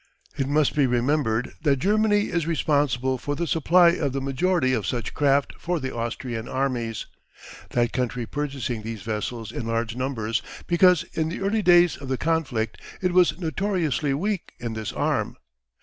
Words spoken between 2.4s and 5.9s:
responsible for the supply of the majority of such craft for